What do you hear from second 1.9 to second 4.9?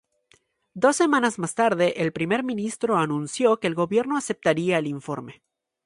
el primer ministro anunció que el gobierno aceptaría el